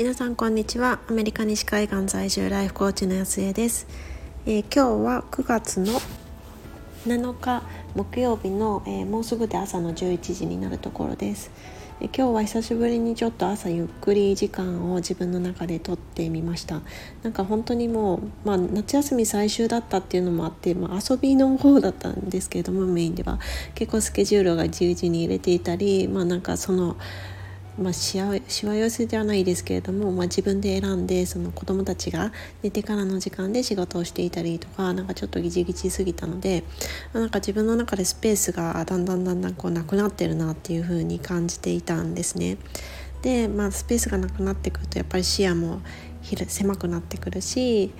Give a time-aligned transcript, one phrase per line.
[0.00, 0.98] 皆さんこんにちは。
[1.10, 3.86] アメリカ西海岸在住ライフコーチの安江です、
[4.46, 6.00] えー、今日は9月の
[7.04, 7.62] 7日
[7.94, 11.50] 木曜日の、えー、もうすぐで朝の11時になるところです、
[12.00, 16.80] えー、今日は久しぶりにちょっと朝ゆっくり時間を自分の中でとってみました。
[17.22, 23.38] なんか本当にもう、まあ、夏休み最終だったっていうのもあって、まあ、遊びの方だったんですけれどもメインでは。
[23.74, 26.96] 結構スケジュールが10時に入れていたりまあなんかその
[27.78, 36.64] まあ、しわ寄せではないですけれども、まあ、自分で選んでその子どもたちが寝てからの時間で仕事をしていたりとかなんかちょっとギチギチすぎたので
[37.12, 42.58] なんか自分の中でスペースがだんだんだんだんこうなくなってるなっていう風に感じていたんですね。
[43.22, 45.80] で、まあ、スペースがなくなってくるとやっぱり視野も
[46.22, 47.92] 狭くなってくるし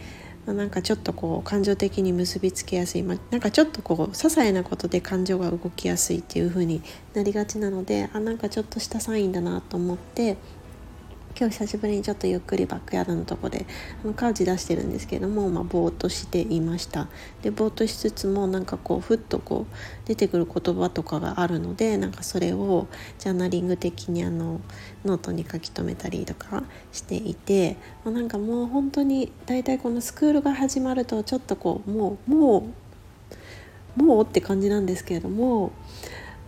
[0.47, 6.83] ま、なんかちょっとこう感情的に結びつけやすい、まあ、なんかちょっとこう些細なことで感情が動きやすいっていう風に
[7.15, 10.37] なりがちなのであなんかちょっとしたサインだなと思って
[11.39, 13.65] 今日久しぶりにちょっとゆっくりバックヤードのとこで
[14.05, 17.09] あのカウチ出してるんですけれども、まあ、ぼーっとしていました。
[17.43, 24.61] でぼーっとしつつもなんかこうふっとこう出てくる言葉とかがあるのでなんかそれをジャーナリング的にあの
[25.05, 32.69] ノートに書き留めたりとかしていて、まあ、なんかもう本当に大体このスクールが始まるとちょっとこうもうも
[33.99, 35.73] うもうって感じなんですけれども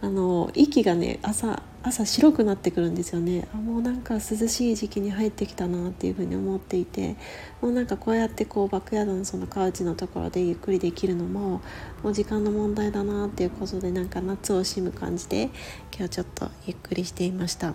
[0.00, 7.16] あの息がね朝朝白くなってくるんですよねあもうなんか涼しい時期に入ってきたなっていうふうに思っていて
[7.60, 11.60] もうなんかこうやってこうバックヤードのそのカウチのところでゆっくりできるのも
[12.04, 15.50] もう時間の問題だなっていうことでなんか夏を惜しむ感じで
[15.92, 17.74] 今日ちょっとゆっくりしていました。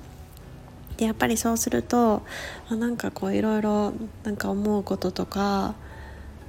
[0.96, 2.24] でやっぱりそうすると
[2.70, 5.76] あなんかこういろいろなんか思うこととか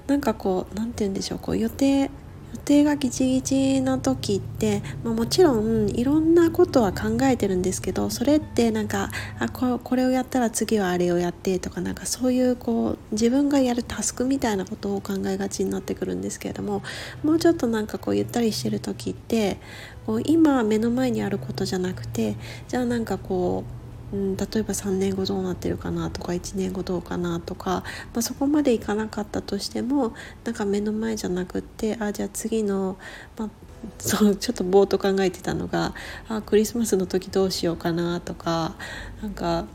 [0.06, 2.11] なんかこう何て言うんでしょうこう予定
[2.52, 16.83] 予定がギチギチな時って、まあ、もちろんいろんなことは考えてるんですけどそれってなんかあここれをやったら次はあれをやってとかなんかそういうこう自分がやるタスクみたいなことを考えがちになってくるんですけれども
[17.23, 19.58] もうちょっとなんかこうゆったりしてる時って
[20.06, 22.36] こう今目の前にあることじゃなくて
[22.67, 23.77] じゃあなんかこう
[24.13, 27.83] うん、例えば3年後どうなってるかなとか1年後どうかなとか、
[28.14, 30.14] まあ、そこまでいかなかったとしても
[30.45, 32.97] なんか目の前じゃなくってあじゃあ次の、
[33.36, 33.48] まあ、
[33.98, 35.95] そうちょっとぼーっと考えてたのが
[36.29, 38.74] あクリスマスの時どうしようかなとか
[39.23, 39.67] なんか、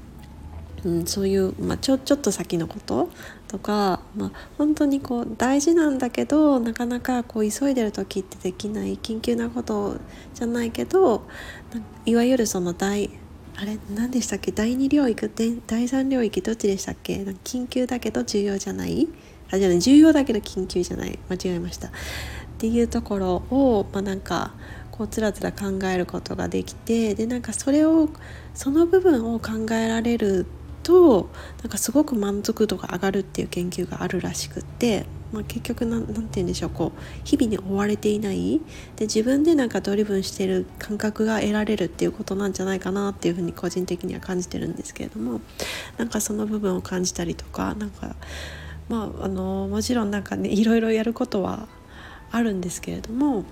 [0.84, 3.10] うん、そういう、まあ、ちょちょっと先のこと
[3.48, 10.00] とか、まあ、本当にこう大事なんだけどなかなかこう急いでる時ってできない緊急なこと
[10.34, 11.28] じゃないけど
[12.08, 13.12] いわゆるその大
[13.56, 14.52] あれ何でしたっけ？
[14.52, 17.16] 第2領域第3領域どっちでしたっけ？
[17.44, 19.08] 緊急だけど重要じゃない？
[19.52, 21.19] あじゃない重要だけど緊急じゃない？
[21.30, 21.88] 間違えました。
[21.88, 21.92] っ
[22.58, 24.53] ていうところを、まあ、なんか
[24.92, 28.09] こうつらつら考えることができてでなんかそれを
[28.53, 30.46] その部分を考えられる
[30.84, 31.30] と
[31.62, 38.62] なんかすごく満足度が上がるっていう研究があるらしくってまあ、結局何て言うんでしょうこう日々に追われていない。
[38.96, 45.42] で自分でなんかドリブンしてる感覚が得られるっていうことなんじゃないかなっていうふうに個人的には感じてるんですけれども
[45.98, 48.16] なんかその部分を感じたりとかなんか
[48.90, 51.68] まああのもちろんなんかねいろいろやることは
[52.32, 53.44] あるんですけれども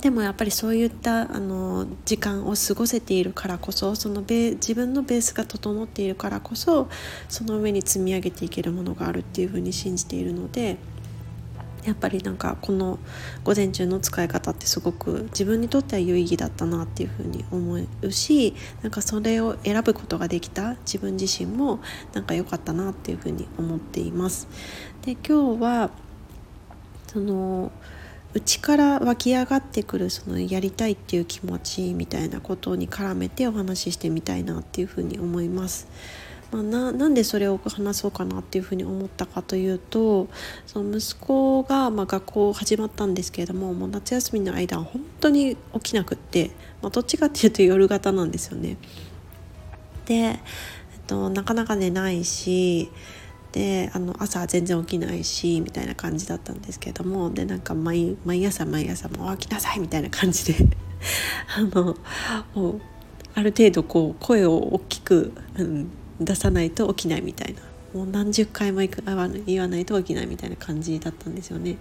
[0.00, 6.88] でもやっぱりそういったあの時間を過ごせているからこそそのベ自分のベースが整っているからこそ
[7.28, 10.76] その上に積み上げていけるものがあるっていうふうに信じているので
[11.84, 12.98] やっぱりなんかこの
[13.44, 21.80] 午前中の使い方ってすごく自分にとっては有意義だったなっていうふうに思うしなんかそれを選ぶことができた自分自身も
[22.14, 24.48] なんか良かったなっていうふうに思っています。
[25.02, 25.90] で今日は
[27.06, 27.70] その
[28.34, 35.86] 内から湧き上がってくるそのやりたいっていう気持ちみたいなことに絡めてお話ししてみたいなっていうふうに思います。
[36.50, 40.28] まあ、ななんでそれを話そうかなっていうふうに思ったかというと
[40.66, 48.76] その息子がまあ学校始まったんですけれどももう夏休みの間は本当に起きなくって、まあ、どっちかっていうと夜型なんですよね。
[50.06, 50.38] で、えっ
[51.06, 52.90] と、なかなか寝ないし
[53.54, 60.56] であの朝全然起きないしみたいな感じだったんですけどもでなんか毎朝毎朝もう起きなさいみたいな感じで
[61.56, 61.96] あの
[63.36, 65.88] ある程度こう声を大きく、うん、
[66.20, 67.60] 出さないと起きないみたいな
[67.94, 68.80] もう何十回も
[69.46, 71.76] 言わないと起きないみたいな感じだったんですよね。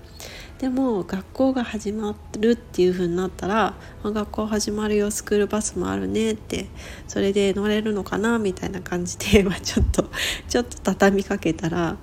[0.59, 3.73] でも学校が始まるっていう風になったら
[4.05, 6.67] 「学校始まるよスクールバスもあるね」って
[7.07, 10.09] それで乗れるのかなみたいな感じで、まあ、ちょっと
[10.47, 11.97] ちょっと畳みかけたら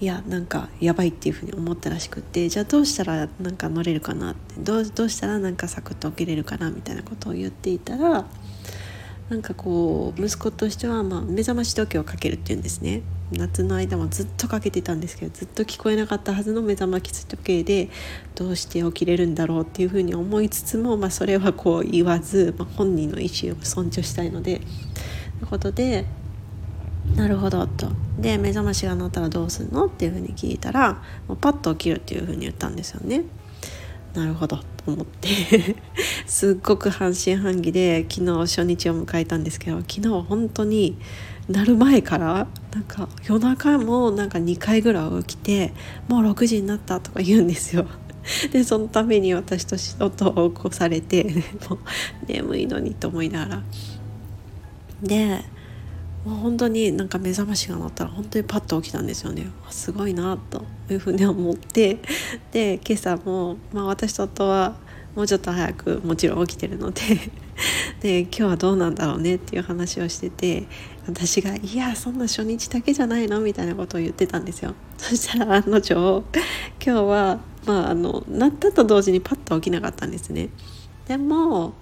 [0.00, 8.26] いやなんかやばいっていうふうに思ったらしくってじゃあどうしたらなんか乗れるかなってどうどうしたらなんかサクッと起きれるかなみたいなことを言っていたら
[9.28, 13.02] なんかこう息子としてはまあ目覚まし時計をかけるっていうんですね
[13.32, 17.88] 夏の間もずっとかけてたんですけどずっと聞こえなかったはずの目覚まし時計で
[18.36, 24.66] どうして起きれるんだろうっていうふうに思いつつも、まあ、それはこう言わず、まあ、本人の意思を尊重したいのでとい
[25.42, 26.06] うことで
[27.16, 27.88] なるほどと
[28.18, 33.24] で目覚ましが鳴ったらどうするのっていうふうに聞いたらもうパッと起きるっていうふうに言ったんですよね。
[34.16, 35.76] なるほどと思って
[36.26, 40.96] すっごく半信半疑で昨日初日を迎えたんですけど昨日本当に
[41.50, 45.72] なる前からなんか夜中もなんか2回ぐらい起きて
[46.08, 47.86] もう6時になったとか言うんですよ。
[48.50, 51.24] でそのために私と仕事を起こされて
[51.68, 51.78] もう
[52.26, 53.62] 眠いのにと思いながら
[55.02, 55.44] で
[56.26, 59.46] もう本当になんか目覚ましが鳴ったら本当にパッと起きたんですよね。
[59.70, 61.98] すごいなというふうに思って。
[62.50, 64.74] で今朝も、まあ、私と夫は
[65.14, 67.00] もうちょっと早くもちろん起きてるので。
[68.02, 70.66] で今日はどうなんだろうねっていう話をしてて
[71.06, 74.74] 私が「いやそんな初日だけじゃないの?」みたいなことを言ってたんですよ。
[74.98, 76.22] そしたら案の定
[76.84, 80.50] 今日はまああの鳴ったと同時にパッと起きなかったんですね。
[81.08, 81.72] でも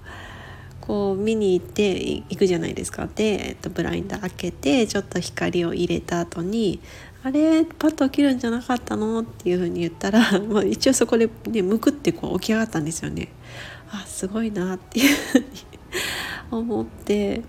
[0.87, 6.81] こう見に行って行くじゃないですかで、えっと、ブラインド開けてちょっと光を入れた後に
[7.25, 13.29] 「あれパッと起きるんじゃなかったの?」っていうふうに言ったら、 まあ、一応そこで、ね、むくってこう起き上がったんですよね。
[13.91, 15.45] あすごいなっていうふうに
[16.51, 17.43] 思って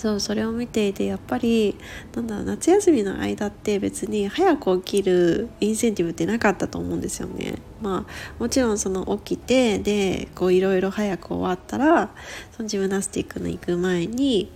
[0.00, 1.76] そうそれを見ていてやっぱり
[2.14, 7.56] なんだ夏休みの間って別に早く起きるインセンティブってなかったと思うんですよね。
[7.82, 12.08] まあもちろんその起きてでこういろいろ早く終わったら
[12.56, 14.50] そのジムナスティックの行く前に、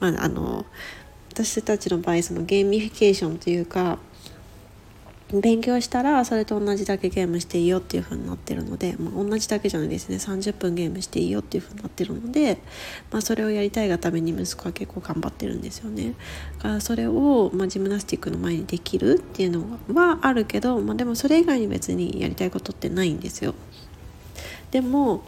[0.00, 0.66] まあ、あの
[1.30, 3.98] 私たちの場合そのゲーミフィケーションというか
[5.32, 12.58] 勉強したらそれと同じだけゲームしていいよっていう風になってるので、まあ、同じだけじゃないですね30分ゲームしていいよっていう風になってるので、
[13.10, 16.14] まあ、それをやりたいがために息子は結構頑張ってるんですよね。
[16.58, 23.54] だからそれを、まあ、ジムナスティックの前にできるっていうのはあるけど、まあ、でもそれ以外に別にやりたいことってないんですよ。
[24.70, 25.24] でも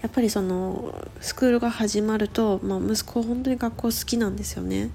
[0.00, 4.90] やっぱりそのスクールが始まると、まあ、息子本当に学校好きなんですよね。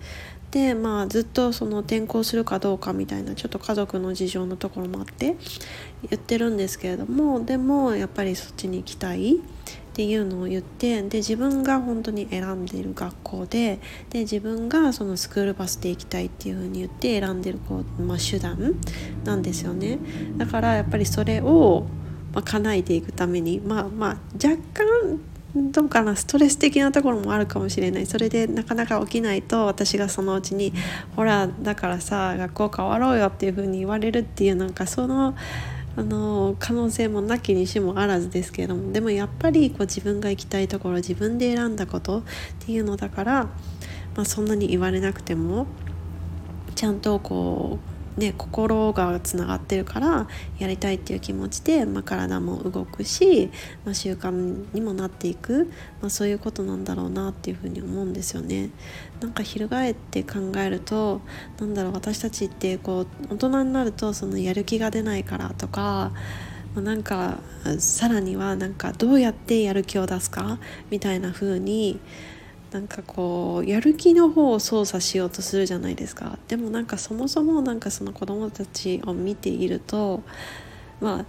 [0.52, 5.36] でまあずっとその転校するかどうかみたいなちょっと家族の事情のところもあって
[6.10, 9.40] 言ってるんですけれどもでもやっぱりそっちに行きたいっ
[9.94, 13.80] ていうのを言ってで自分が本当に選んでいる学校で
[14.10, 18.76] で自分がそのスクールバスで行きたいっていうふうに言って選んでるこう、まあ、手段
[19.26, 20.00] なんですよね。
[20.38, 21.86] だからやっぱりそれを、
[22.34, 25.20] まあ、叶えていくためにまあまあ若干
[25.56, 28.06] どうかなストレス的なところもあるかもしれない。
[28.06, 30.74] それでなかなか起きないと私がそのうちに
[31.16, 35.36] 「ほらだからさ学校変わろうよ」っていうふうに言われるっていうなんかその
[35.96, 38.92] あの可能性もなきにしもあらずですけれども。
[38.92, 42.24] でもやっぱりこう自分が行きたいところ自分で選んだことっ
[42.60, 43.44] ていうのだから、
[44.16, 45.66] まあ、そんなに言われなくても
[46.76, 47.89] ちゃんとこう
[48.20, 50.28] ね、心がつながってるから
[50.60, 53.50] やりたいっていう気持ちで、まあ、体も動くし、
[53.86, 55.72] まあ、習慣にもなっていく、
[56.02, 58.72] まあ、そういうことなんだろうなっていうふうに思うんですよね。
[59.22, 61.22] なんか翻って考えると
[61.60, 66.12] なんだろう私たちってこう大人になるとそのやる気が出ないからとか
[66.76, 67.40] なんか
[67.80, 70.60] さらにはなんかどうやってやる気を出すか
[70.90, 72.00] みたいな風に
[72.72, 80.22] なんかこうやる気の方を操作しようとするじゃないですかでもなんかそもそもなんかその子供たちを見ていると
[81.02, 81.26] ま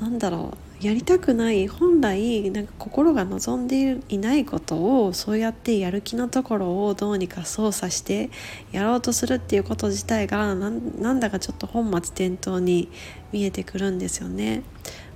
[0.00, 8.30] あなんだろうやりたくない本来なんか心が望んでいないことをそうやってやる気のところをどうにか操作して
[8.70, 12.90] やろうとするっていうこと自体がなんだかちょっと本末転倒に
[13.32, 14.62] 見えてくるんですよね。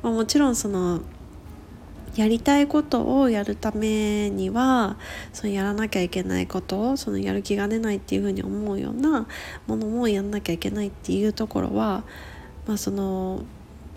[0.02, 1.02] まあ、もちろんその
[2.14, 4.96] やりたいことをやるためには
[5.32, 9.26] そのやらなきゃいけないことそのやる気が出ないっていうふうに思うような
[9.66, 12.04] ものもやんなきゃいけないっていうところは、
[12.66, 13.44] まあ、その、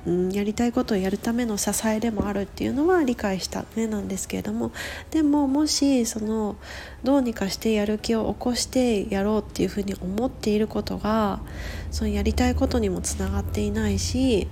[0.05, 4.71] うん、やりたいことをやるための支えでもあるっていうのは理解した上なんですけれども
[5.11, 6.55] でももしその
[7.03, 11.41] どうにかしてやる気を起こしてやろうっていうふうに思っていることが
[11.91, 14.47] そのやりたいことにもつながっていないし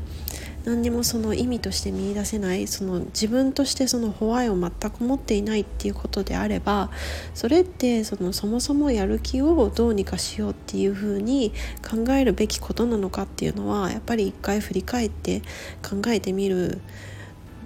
[0.65, 6.89] 何にもその意味として見いだせないその自分としてそのホワイを全く持っていないっていうことであれば
[7.33, 11.51] それってそのそもそもやる気をどうにかしようっていうふうに
[11.87, 15.41] 考えるべきことなのかっていうのはやっぱり一回振り返って
[15.81, 16.79] 考えてみる、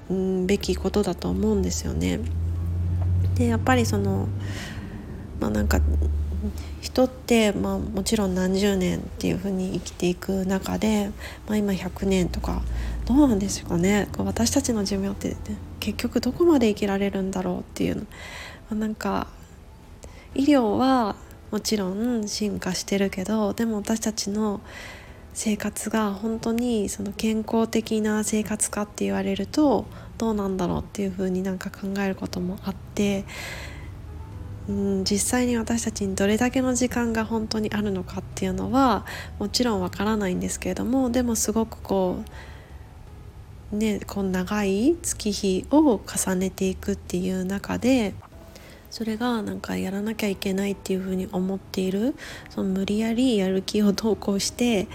[0.09, 2.19] うん、べきことだと思うんですよね。
[3.35, 4.27] でやっぱりその
[5.39, 5.79] まあなんか
[6.87, 11.11] 人って、まあ、もちろん何十年っていうふうに生きていく中で、
[11.47, 12.61] まあ、今100年とか
[13.05, 14.07] どうなんですかね。
[14.17, 15.35] 私たちの寿命って、
[15.79, 18.07] 結局どこまで生きられるんだろうっていう
[18.71, 19.27] なんか
[20.33, 21.15] 医療は
[21.51, 24.61] もちろん進化してるけどでも私たちの
[25.33, 29.85] 生活が本当にその健康的な生活かって言われると
[30.17, 33.23] どうなんだろうっていうふうになんか考えることもあって
[34.69, 39.05] うん実際に私たちにどれだけの時間が本当にあるのかっていうのは
[39.39, 42.23] もちろんわからないんですけれどもでもすごくこ
[43.71, 48.13] うねこう長い月日を重ねていくっていう中で
[48.89, 52.15] それがなんかやらなきゃいけないっていうふうに思っている
[52.49, 54.87] その無理やりやる気を投稿して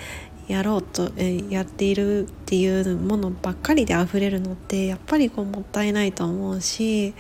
[0.49, 7.15] やろうと、えやっているっていうものばっかりで溢れるのってやっぱりこうもったいないと思うし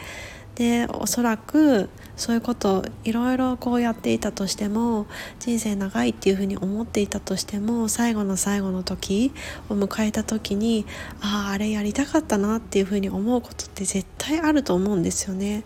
[0.55, 5.07] でおそらくそういうことをいろいろこうやっていたとしても
[5.41, 9.33] 人生長いっていうふうに思っていたとしても最後の最後の時
[9.71, 10.85] を迎えた時に
[11.21, 15.65] あああれやりたかったなっていうふうに思うことって絶対あると思うんですよね。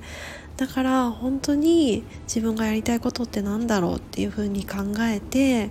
[0.57, 5.69] だから本当に自分がやりたいことって何だろうっていうふうに考えて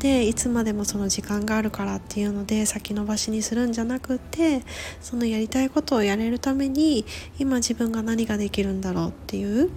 [0.00, 4.62] でいつまでもその時間があるからっていうので先延ばしにするんじゃなくて
[5.00, 7.04] そのやりたいことをやれるために
[7.38, 9.70] 今自分が何ができるんだろうっていう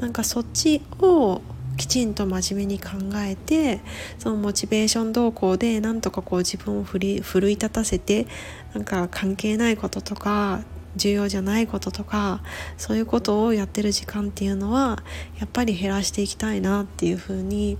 [0.00, 1.40] なんかそっちを
[1.76, 3.80] きちんと真面目に考えて
[4.18, 8.26] そのモチベーション動向でなんとかこう自分を奮い立たせて
[8.74, 10.62] なんか関係ないこととか
[10.96, 12.42] 重要じゃないこととか
[12.76, 15.02] そういうことをやってる時間っていうのは
[15.38, 17.78] やっぱり減らしていきたいなっていうふうに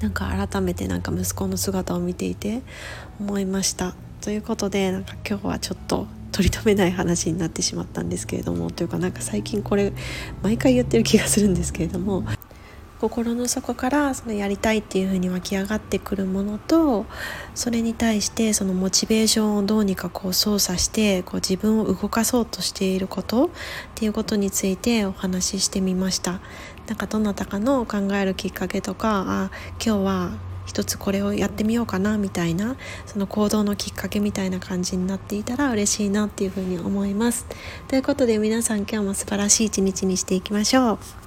[0.00, 2.62] なんか改めてなんか息子の姿を見ていて
[3.18, 3.94] 思いました。
[4.20, 9.92] ということでなんか今日はちょっと取り留めない話になってしまったんですけれどもというかなんか最近これ
[10.42, 12.24] 毎回言ってる気がするんですけれども
[13.00, 17.04] 心の底からそのやりたいっていう風に湧き上がってくるものと
[17.54, 23.48] それに対してそのモチベーションをどうにかこう操作してこう自分を動かそうとしていることっ
[23.94, 26.40] ていうことについてお話ししてみました。
[26.86, 29.50] なんかどなたかの考えるきっかけとかあ
[29.84, 30.30] 今日は
[30.66, 32.76] 一つこれをやってみようかなみたいな
[33.06, 37.46] その行動のきっかけみたいな感じになっていたら嬉しいなっていうふうに思います。
[37.88, 41.25] ということで皆さん今日も素晴らしい一日にしていきましょう。